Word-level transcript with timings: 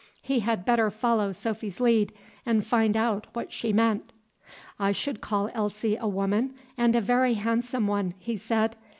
He 0.23 0.39
had 0.39 0.65
better 0.65 0.89
follow 0.89 1.31
Sophy's 1.31 1.79
lead 1.79 2.11
and 2.43 2.65
find 2.65 2.97
out 2.97 3.27
what 3.33 3.53
she 3.53 3.71
meant. 3.71 4.11
"I 4.79 4.93
should 4.93 5.21
call 5.21 5.51
Elsie 5.53 5.95
a 5.95 6.07
woman, 6.07 6.55
and 6.75 6.95
a 6.95 7.01
very 7.01 7.35
handsome 7.35 7.85
one," 7.85 8.15
he 8.17 8.35
said. 8.35 8.75